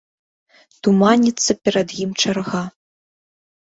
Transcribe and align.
Туманіцца 0.87 1.51
перад 1.69 1.97
ім 2.09 2.19
чарга. 2.25 2.67